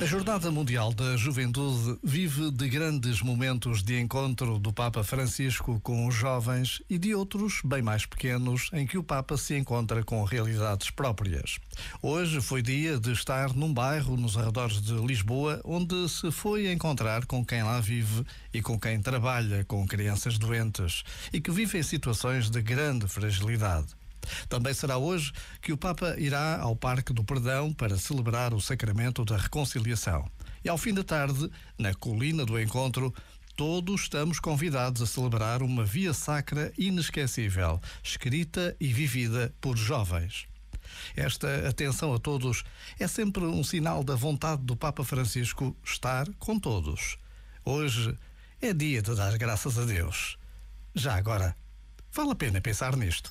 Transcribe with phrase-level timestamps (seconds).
[0.00, 6.06] A Jornada Mundial da Juventude vive de grandes momentos de encontro do Papa Francisco com
[6.06, 10.22] os jovens e de outros bem mais pequenos em que o Papa se encontra com
[10.24, 11.58] realidades próprias.
[12.02, 17.24] Hoje foi dia de estar num bairro nos arredores de Lisboa onde se foi encontrar
[17.24, 22.50] com quem lá vive e com quem trabalha com crianças doentes e que vivem situações
[22.50, 24.03] de grande fragilidade.
[24.48, 29.24] Também será hoje que o Papa irá ao Parque do Perdão para celebrar o sacramento
[29.24, 30.28] da reconciliação.
[30.64, 33.14] E ao fim da tarde, na colina do encontro,
[33.56, 40.46] todos estamos convidados a celebrar uma via sacra inesquecível, escrita e vivida por jovens.
[41.16, 42.64] Esta atenção a todos
[42.98, 47.18] é sempre um sinal da vontade do Papa Francisco estar com todos.
[47.64, 48.16] Hoje
[48.60, 50.38] é dia de dar graças a Deus.
[50.94, 51.56] Já agora,
[52.12, 53.30] vale a pena pensar nisto.